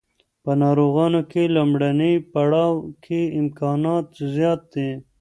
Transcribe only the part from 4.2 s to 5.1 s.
زیات دي.